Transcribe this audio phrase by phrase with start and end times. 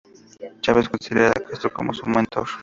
[0.63, 2.47] Chávez considera a Castro como su mentor.